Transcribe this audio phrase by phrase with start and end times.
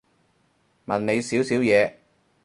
[0.87, 1.93] 問你少少嘢